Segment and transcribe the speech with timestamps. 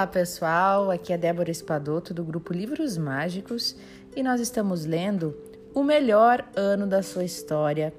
[0.00, 3.76] Olá pessoal, aqui é Débora Espadoto do grupo Livros Mágicos
[4.16, 5.36] e nós estamos lendo
[5.74, 7.92] O Melhor Ano da Sua História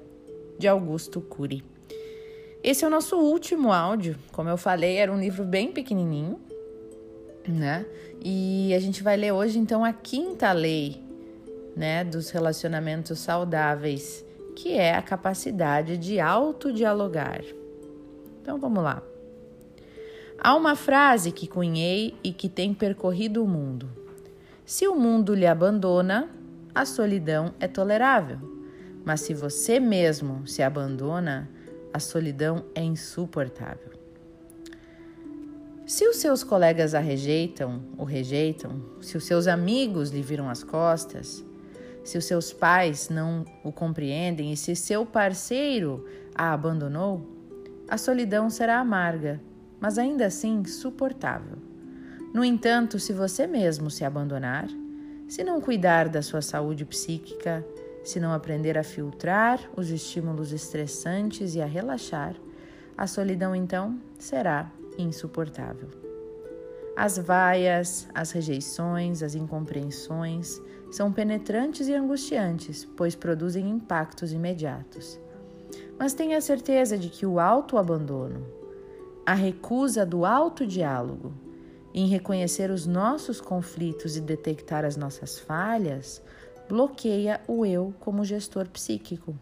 [0.58, 1.64] de Augusto Cury.
[2.60, 6.40] Esse é o nosso último áudio, como eu falei, era um livro bem pequenininho,
[7.46, 7.86] né?
[8.20, 11.00] E a gente vai ler hoje então a quinta lei,
[11.76, 14.24] né, dos relacionamentos saudáveis,
[14.56, 17.44] que é a capacidade de autodialogar.
[18.40, 19.11] Então vamos lá.
[20.38, 23.88] Há uma frase que cunhei e que tem percorrido o mundo.
[24.64, 26.30] Se o mundo lhe abandona,
[26.74, 28.38] a solidão é tolerável.
[29.04, 31.48] Mas se você mesmo se abandona,
[31.92, 33.92] a solidão é insuportável.
[35.84, 40.62] Se os seus colegas a rejeitam ou rejeitam, se os seus amigos lhe viram as
[40.62, 41.44] costas,
[42.02, 47.28] se os seus pais não o compreendem e se seu parceiro a abandonou,
[47.88, 49.40] a solidão será amarga
[49.82, 51.58] mas ainda assim suportável.
[52.32, 54.68] No entanto, se você mesmo se abandonar,
[55.26, 57.66] se não cuidar da sua saúde psíquica,
[58.04, 62.36] se não aprender a filtrar os estímulos estressantes e a relaxar,
[62.96, 65.88] a solidão então será insuportável.
[66.96, 70.60] As vaias, as rejeições, as incompreensões
[70.92, 75.18] são penetrantes e angustiantes, pois produzem impactos imediatos.
[75.98, 78.61] Mas tenha certeza de que o autoabandono,
[79.24, 81.32] a recusa do autodiálogo
[81.94, 86.20] em reconhecer os nossos conflitos e detectar as nossas falhas
[86.68, 89.36] bloqueia o eu como gestor psíquico.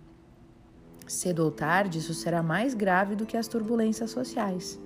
[1.06, 4.78] Cedo ou tarde, isso será mais grave do que as turbulências sociais.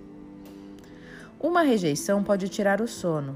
[1.40, 3.34] Uma rejeição pode tirar o sono,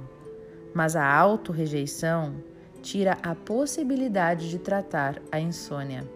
[0.72, 2.34] mas a auto-rejeição
[2.82, 6.08] tira a possibilidade de tratar a insônia.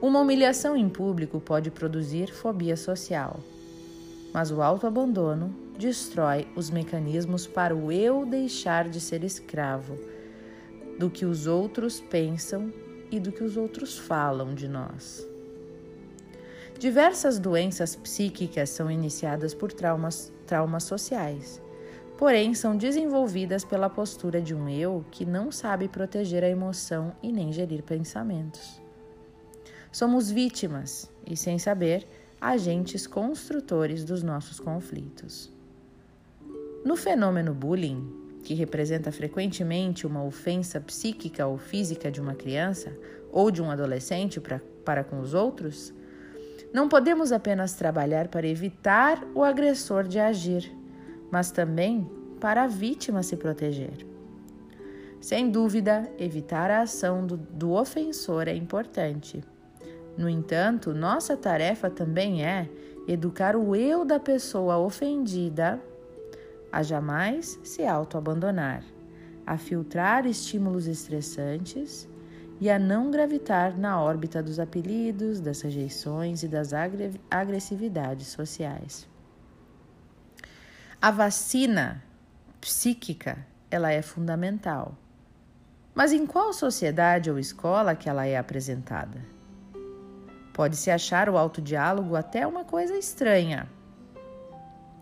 [0.00, 3.40] Uma humilhação em público pode produzir fobia social
[4.32, 9.98] mas o autoabandono destrói os mecanismos para o eu deixar de ser escravo
[10.98, 12.72] do que os outros pensam
[13.10, 15.26] e do que os outros falam de nós.
[16.78, 21.62] Diversas doenças psíquicas são iniciadas por traumas, traumas sociais,
[22.16, 27.30] porém são desenvolvidas pela postura de um eu que não sabe proteger a emoção e
[27.30, 28.80] nem gerir pensamentos.
[29.92, 32.06] Somos vítimas e, sem saber,
[32.42, 35.48] agentes construtores dos nossos conflitos.
[36.84, 38.04] No fenômeno bullying,
[38.42, 42.92] que representa frequentemente uma ofensa psíquica ou física de uma criança
[43.30, 45.94] ou de um adolescente pra, para com os outros,
[46.74, 50.68] não podemos apenas trabalhar para evitar o agressor de agir,
[51.30, 52.10] mas também
[52.40, 54.04] para a vítima se proteger.
[55.20, 59.44] Sem dúvida, evitar a ação do, do ofensor é importante
[60.16, 62.68] no entanto, nossa tarefa também é
[63.08, 65.80] educar o eu da pessoa ofendida
[66.70, 68.82] a jamais se autoabandonar,
[69.46, 72.08] a filtrar estímulos estressantes
[72.60, 76.70] e a não gravitar na órbita dos apelidos, das rejeições e das
[77.30, 79.08] agressividades sociais.
[81.00, 82.02] A vacina
[82.60, 84.96] psíquica, ela é fundamental.
[85.94, 89.20] Mas em qual sociedade ou escola que ela é apresentada?
[90.52, 93.68] Pode-se achar o autodiálogo até uma coisa estranha.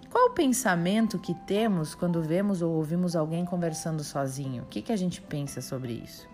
[0.09, 4.63] Qual o pensamento que temos quando vemos ou ouvimos alguém conversando sozinho?
[4.63, 6.29] O que, que a gente pensa sobre isso?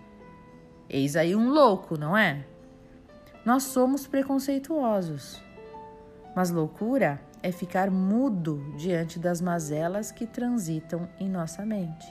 [0.88, 2.44] Eis aí um louco, não é?
[3.44, 5.42] Nós somos preconceituosos.
[6.34, 12.06] Mas loucura é ficar mudo diante das mazelas que transitam em nossa mente.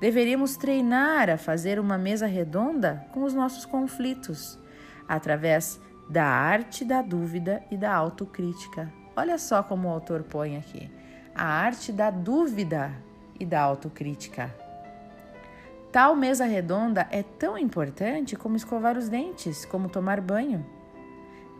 [0.00, 4.58] Deveríamos treinar a fazer uma mesa redonda com os nossos conflitos
[5.08, 8.92] através da arte da dúvida e da autocrítica.
[9.16, 10.90] Olha só como o autor põe aqui:
[11.34, 12.92] a arte da dúvida
[13.38, 14.54] e da autocrítica.
[15.90, 20.66] Tal mesa redonda é tão importante como escovar os dentes, como tomar banho.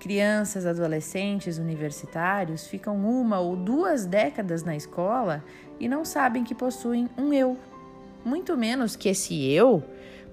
[0.01, 5.45] Crianças, adolescentes, universitários ficam uma ou duas décadas na escola
[5.79, 7.57] e não sabem que possuem um eu,
[8.25, 9.83] muito menos que esse eu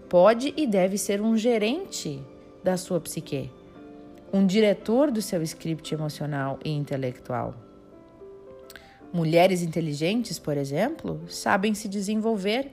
[0.09, 2.25] pode e deve ser um gerente
[2.63, 3.51] da sua psique,
[4.31, 7.53] um diretor do seu script emocional e intelectual.
[9.13, 12.71] Mulheres inteligentes, por exemplo, sabem se desenvolver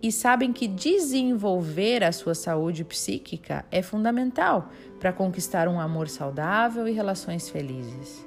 [0.00, 4.70] e sabem que desenvolver a sua saúde psíquica é fundamental
[5.00, 8.24] para conquistar um amor saudável e relações felizes.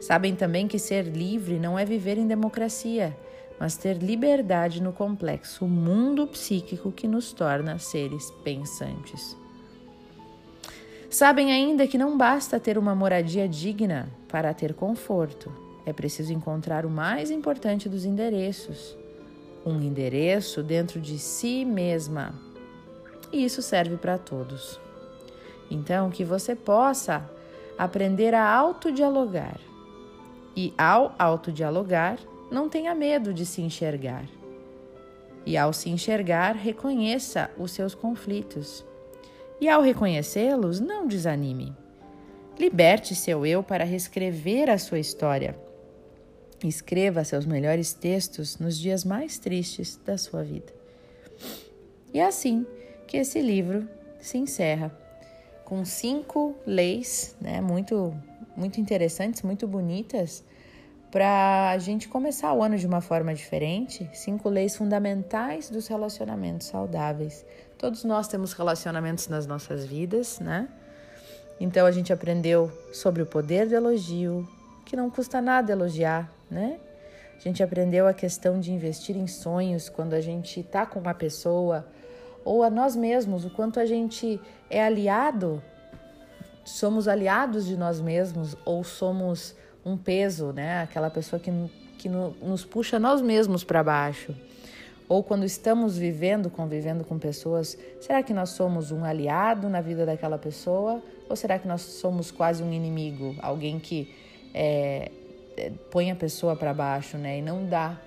[0.00, 3.16] Sabem também que ser livre não é viver em democracia,
[3.60, 9.36] mas ter liberdade no complexo mundo psíquico que nos torna seres pensantes.
[11.14, 15.48] Sabem ainda que não basta ter uma moradia digna para ter conforto.
[15.86, 18.98] É preciso encontrar o mais importante dos endereços,
[19.64, 22.34] um endereço dentro de si mesma.
[23.32, 24.80] E isso serve para todos.
[25.70, 27.24] Então, que você possa
[27.78, 29.60] aprender a autodialogar.
[30.56, 32.18] E ao autodialogar,
[32.50, 34.24] não tenha medo de se enxergar.
[35.46, 38.84] E ao se enxergar, reconheça os seus conflitos.
[39.64, 41.74] E ao reconhecê-los, não desanime.
[42.58, 45.58] Liberte seu eu para reescrever a sua história.
[46.62, 50.70] Escreva seus melhores textos nos dias mais tristes da sua vida.
[52.12, 52.66] E é assim
[53.06, 53.88] que esse livro
[54.20, 54.94] se encerra
[55.64, 58.14] com cinco leis, né, muito
[58.54, 60.44] muito interessantes, muito bonitas,
[61.14, 64.10] para a gente começar o ano de uma forma diferente.
[64.12, 67.46] Cinco leis fundamentais dos relacionamentos saudáveis.
[67.78, 70.68] Todos nós temos relacionamentos nas nossas vidas, né?
[71.60, 74.44] Então a gente aprendeu sobre o poder do elogio,
[74.84, 76.80] que não custa nada elogiar, né?
[77.36, 81.14] A gente aprendeu a questão de investir em sonhos quando a gente está com uma
[81.14, 81.86] pessoa,
[82.44, 85.62] ou a nós mesmos, o quanto a gente é aliado,
[86.64, 89.54] somos aliados de nós mesmos, ou somos
[89.84, 90.82] um peso, né?
[90.82, 91.52] Aquela pessoa que,
[91.98, 94.34] que nos puxa nós mesmos para baixo.
[95.08, 100.06] Ou quando estamos vivendo, convivendo com pessoas, será que nós somos um aliado na vida
[100.06, 101.02] daquela pessoa?
[101.28, 103.36] Ou será que nós somos quase um inimigo?
[103.40, 104.14] Alguém que
[104.54, 105.10] é,
[105.56, 107.38] é põe a pessoa para baixo, né?
[107.38, 108.00] E não dá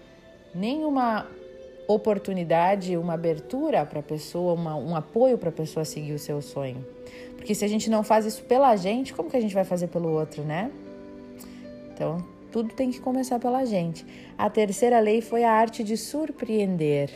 [0.55, 1.27] nenhuma
[1.87, 6.41] oportunidade, uma abertura para a pessoa, uma, um apoio para a pessoa seguir o seu
[6.41, 6.83] sonho.
[7.35, 9.87] Porque se a gente não faz isso pela gente, como que a gente vai fazer
[9.87, 10.71] pelo outro, né?
[11.97, 14.05] Então, tudo tem que começar pela gente.
[14.37, 17.09] A terceira lei foi a arte de surpreender,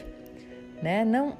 [0.81, 1.05] né?
[1.05, 1.37] Não,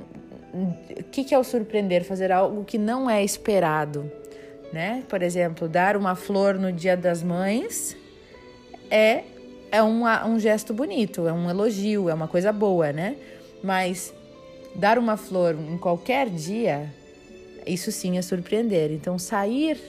[0.54, 2.04] o que, que é o surpreender?
[2.04, 4.10] Fazer algo que não é esperado,
[4.72, 5.04] né?
[5.10, 7.98] Por exemplo, dar uma flor no Dia das Mães
[8.92, 9.24] é
[9.72, 13.16] é um, um gesto bonito, é um elogio, é uma coisa boa, né?
[13.64, 14.14] Mas
[14.76, 16.94] dar uma flor em qualquer dia,
[17.66, 18.92] isso sim é surpreender.
[18.92, 19.80] Então, sair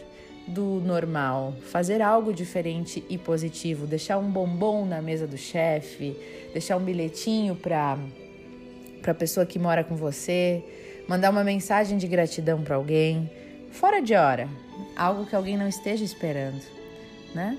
[0.46, 6.16] do normal, fazer algo diferente e positivo, deixar um bombom na mesa do chefe,
[6.52, 7.98] deixar um bilhetinho para
[9.00, 10.62] para a pessoa que mora com você,
[11.08, 13.28] mandar uma mensagem de gratidão para alguém,
[13.72, 14.48] fora de hora,
[14.96, 16.62] algo que alguém não esteja esperando,
[17.34, 17.58] né?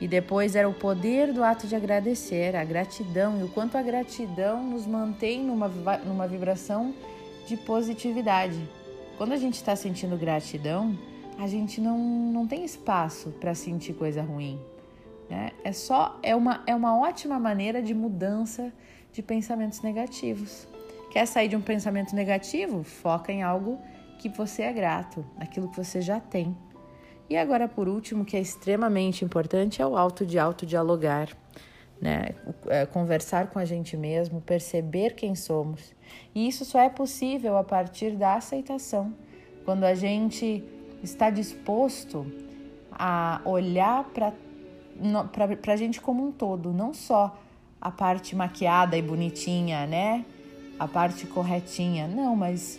[0.00, 3.82] E depois era o poder do ato de agradecer, a gratidão e o quanto a
[3.82, 5.68] gratidão nos mantém numa,
[6.06, 6.94] numa vibração
[7.46, 8.58] de positividade.
[9.18, 10.98] Quando a gente está sentindo gratidão,
[11.40, 14.60] a gente não, não tem espaço para sentir coisa ruim.
[15.28, 15.52] Né?
[15.64, 18.70] É só é uma, é uma ótima maneira de mudança
[19.10, 20.68] de pensamentos negativos.
[21.10, 22.84] Quer sair de um pensamento negativo?
[22.84, 23.78] Foca em algo
[24.18, 26.54] que você é grato, aquilo que você já tem.
[27.28, 31.30] E agora, por último, que é extremamente importante, é o auto de autodialogar.
[31.98, 32.34] Né?
[32.66, 35.94] É, conversar com a gente mesmo, perceber quem somos.
[36.34, 39.14] E isso só é possível a partir da aceitação.
[39.64, 40.64] Quando a gente
[41.02, 42.26] está disposto
[42.90, 44.32] a olhar para
[45.72, 47.38] a gente como um todo, não só
[47.80, 50.24] a parte maquiada e bonitinha, né?
[50.78, 52.78] A parte corretinha, não, mas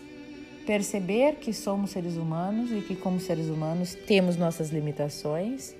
[0.65, 5.75] perceber que somos seres humanos e que, como seres humanos, temos nossas limitações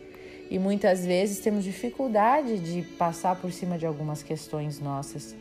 [0.49, 5.35] e muitas vezes temos dificuldade de passar por cima de algumas questões nossas.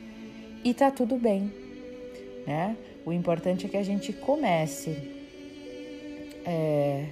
[0.63, 1.53] E tá tudo bem,
[2.47, 2.77] né?
[3.05, 5.20] O importante é que a gente comece
[6.45, 7.07] é,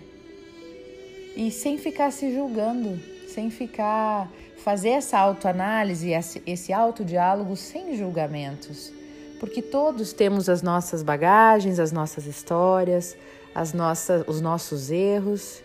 [1.36, 6.10] e sem ficar se julgando, sem ficar fazer essa autoanálise,
[6.44, 8.92] esse autodiálogo sem julgamentos,
[9.38, 13.16] porque todos temos as nossas bagagens, as nossas histórias,
[13.54, 15.62] as nossas, os nossos erros.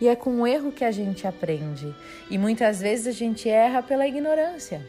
[0.00, 1.92] E é com o erro que a gente aprende.
[2.30, 4.80] E muitas vezes a gente erra pela ignorância,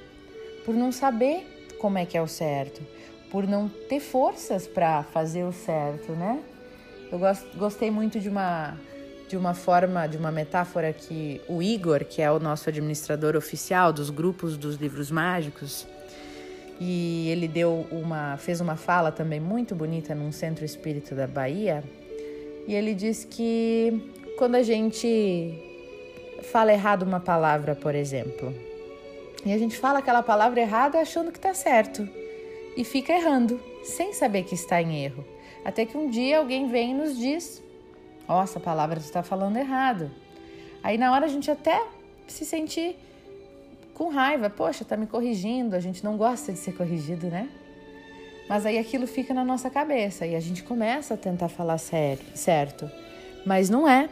[0.63, 2.81] por não saber como é que é o certo,
[3.31, 6.39] por não ter forças para fazer o certo, né?
[7.11, 7.19] Eu
[7.55, 8.77] gostei muito de uma
[9.27, 13.93] de uma forma, de uma metáfora que o Igor, que é o nosso administrador oficial
[13.93, 15.85] dos grupos dos livros mágicos,
[16.81, 21.83] e ele deu uma fez uma fala também muito bonita num centro espírita da Bahia,
[22.67, 25.53] e ele diz que quando a gente
[26.51, 28.51] fala errado uma palavra, por exemplo,
[29.45, 32.07] e a gente fala aquela palavra errada achando que está certo
[32.75, 35.23] e fica errando, sem saber que está em erro.
[35.69, 37.61] Até que um dia alguém vem e nos diz:
[38.27, 40.09] Ó, oh, essa palavra está falando errado.
[40.81, 41.85] Aí na hora a gente até
[42.27, 42.97] se sentir
[43.93, 47.47] com raiva, poxa, tá me corrigindo, a gente não gosta de ser corrigido, né?
[48.49, 52.25] Mas aí aquilo fica na nossa cabeça e a gente começa a tentar falar sério,
[52.33, 52.89] certo,
[53.45, 54.09] mas não é.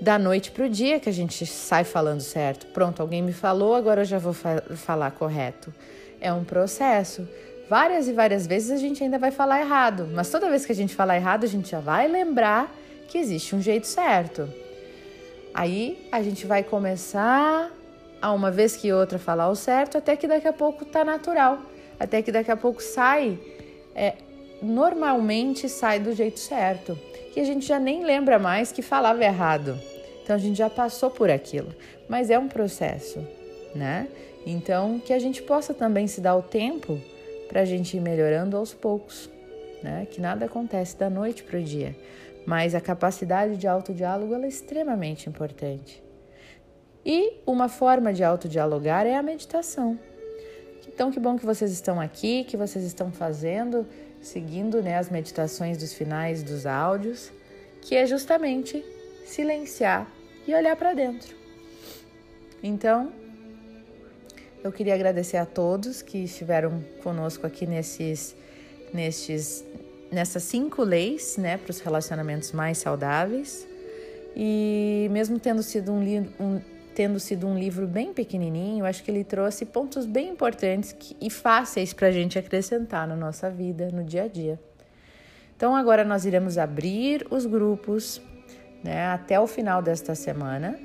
[0.00, 2.66] da noite para o dia que a gente sai falando certo.
[2.66, 5.74] Pronto, alguém me falou, agora eu já vou fa falar correto.
[6.20, 7.26] É um processo.
[7.68, 10.74] Várias e várias vezes a gente ainda vai falar errado, mas toda vez que a
[10.74, 12.72] gente falar errado, a gente já vai lembrar
[13.08, 14.48] que existe um jeito certo.
[15.52, 17.72] Aí a gente vai começar
[18.22, 21.58] a uma vez que outra falar o certo, até que daqui a pouco tá natural,
[21.98, 23.38] até que daqui a pouco sai,
[23.94, 24.14] é,
[24.62, 26.96] normalmente sai do jeito certo
[27.32, 29.78] que a gente já nem lembra mais que falava errado.
[30.22, 31.74] Então a gente já passou por aquilo,
[32.08, 33.26] mas é um processo,
[33.74, 34.08] né?
[34.46, 36.98] Então que a gente possa também se dar o tempo
[37.48, 39.30] para a gente ir melhorando aos poucos,
[39.82, 40.06] né?
[40.10, 41.96] Que nada acontece da noite para o dia,
[42.46, 46.02] mas a capacidade de autodiálogo é extremamente importante.
[47.04, 49.98] E uma forma de autodialogar é a meditação.
[50.88, 53.86] Então que bom que vocês estão aqui, que vocês estão fazendo
[54.26, 57.30] seguindo né, as meditações dos finais dos áudios,
[57.80, 58.84] que é justamente
[59.24, 60.10] silenciar
[60.46, 61.36] e olhar para dentro.
[62.62, 63.12] Então,
[64.66, 68.36] eu queria agradecer a todos que estiveram conosco aqui nesses,
[68.92, 69.64] nesses,
[70.10, 73.66] nessas cinco leis né, para os relacionamentos mais saudáveis.
[74.34, 76.02] E mesmo tendo sido um,
[76.40, 76.60] um
[76.94, 81.28] tendo sido um livro bem pequenininho, acho que ele trouxe pontos bem importantes que, e
[81.28, 84.58] fáceis para a gente acrescentar na nossa vida, no dia a dia.
[85.54, 88.20] Então, agora nós iremos abrir os grupos
[88.82, 90.78] né, até o final desta semana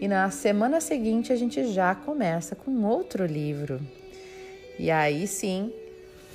[0.00, 3.80] e na semana seguinte a gente já começa com outro livro.
[4.78, 5.72] E aí sim,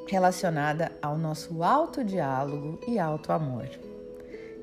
[0.07, 3.69] relacionada ao nosso alto diálogo e alto amor.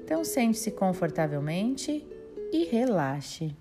[0.03, 2.05] Então sente-se confortavelmente
[2.51, 3.55] e relaxe.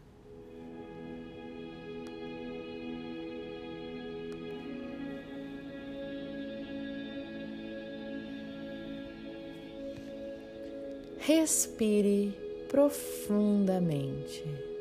[11.19, 12.37] Respire
[12.69, 14.72] profundamente.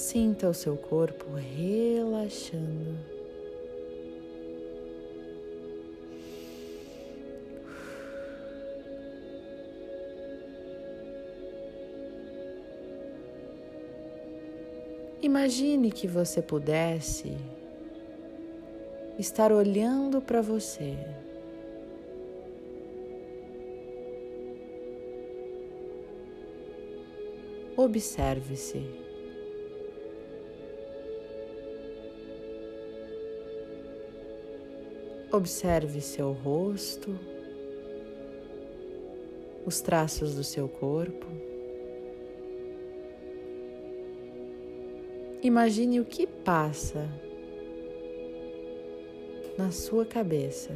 [0.00, 2.96] Sinta o seu corpo relaxando.
[15.20, 17.36] Imagine que você pudesse
[19.18, 20.96] estar olhando para você.
[27.76, 29.09] Observe-se.
[35.32, 37.16] Observe seu rosto,
[39.64, 41.26] os traços do seu corpo.
[45.40, 47.08] Imagine o que passa
[49.56, 50.70] na sua cabeça,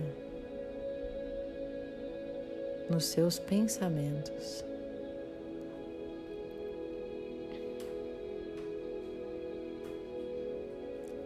[2.88, 4.64] nos seus pensamentos.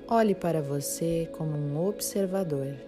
[0.09, 2.88] Olhe para você como um observador.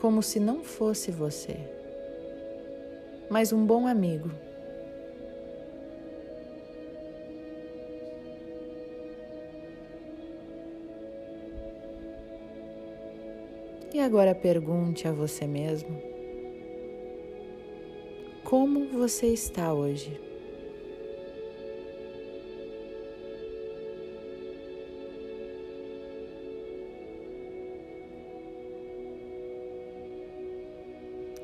[0.00, 1.78] Como se não fosse você
[3.28, 4.30] mas um bom amigo.
[13.92, 16.00] E agora pergunte a você mesmo:
[18.44, 20.27] como você está hoje?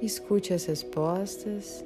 [0.04, 1.82] Escute as respostas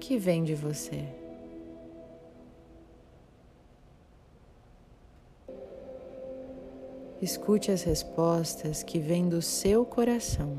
[0.00, 1.04] que vem de você.
[7.20, 10.58] Escute as respostas que vêm do seu coração.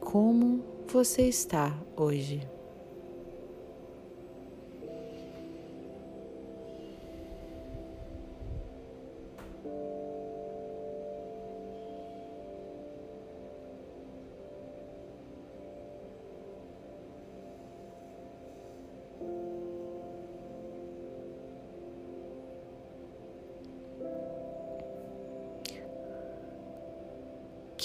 [0.00, 2.44] Como você está hoje?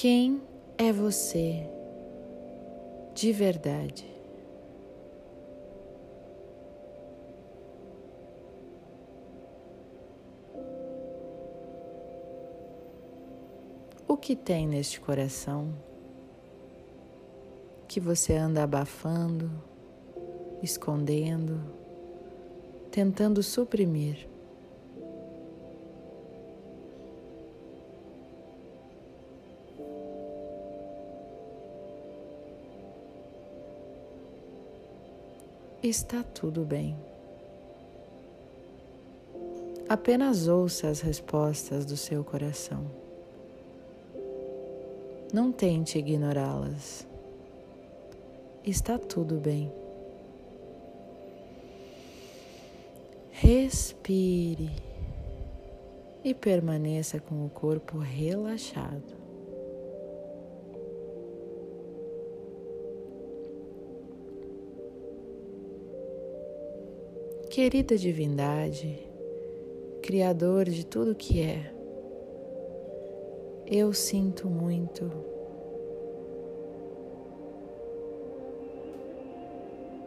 [0.01, 0.41] Quem
[0.77, 1.70] é você
[3.13, 4.06] de verdade?
[14.08, 15.74] O que tem neste coração
[17.86, 19.51] que você anda abafando,
[20.63, 21.62] escondendo,
[22.89, 24.29] tentando suprimir?
[35.81, 36.98] Está tudo bem.
[39.88, 42.86] Apenas ouça as respostas do seu coração.
[45.33, 47.07] Não tente ignorá-las.
[48.63, 49.71] Está tudo bem.
[53.31, 54.69] Respire
[56.24, 59.18] e permaneça com o corpo relaxado.
[67.50, 69.09] Querida Divindade,
[70.03, 71.74] Criador de tudo que é,
[73.66, 75.12] eu sinto muito.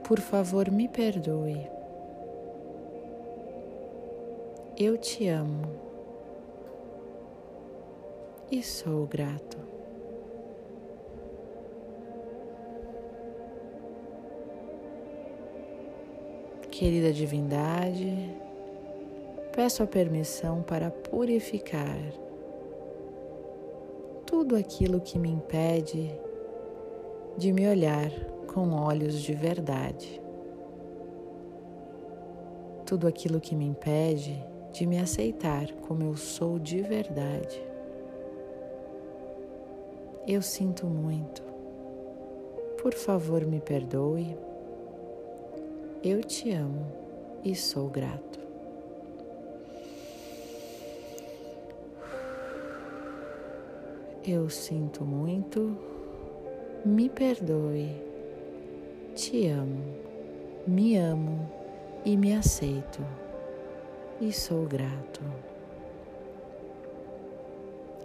[0.04, 1.66] Por favor, me perdoe.
[4.78, 5.64] Eu te amo
[8.52, 9.61] e sou grato.
[16.82, 18.34] Querida Divindade,
[19.54, 21.96] peço a permissão para purificar
[24.26, 26.12] tudo aquilo que me impede
[27.38, 28.10] de me olhar
[28.52, 30.20] com olhos de verdade.
[32.84, 37.62] Tudo aquilo que me impede de me aceitar como eu sou de verdade.
[40.26, 41.44] Eu sinto muito.
[42.82, 44.36] Por favor, me perdoe.
[46.04, 46.84] Eu te amo
[47.44, 48.40] e sou grato.
[54.26, 55.78] Eu sinto muito,
[56.84, 58.02] me perdoe,
[59.14, 59.94] te amo,
[60.66, 61.48] me amo
[62.04, 63.00] e me aceito
[64.20, 65.20] e sou grato.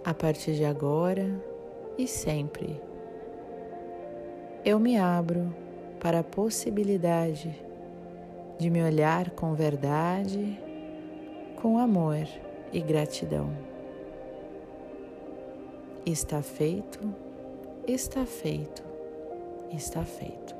[0.04, 1.28] A partir de agora
[1.98, 2.80] e sempre,
[4.64, 5.52] eu me abro
[5.98, 7.66] para a possibilidade
[8.58, 10.58] de me olhar com verdade,
[11.62, 12.26] com amor
[12.72, 13.50] e gratidão.
[16.04, 16.98] Está feito,
[17.86, 18.82] está feito,
[19.72, 20.57] está feito.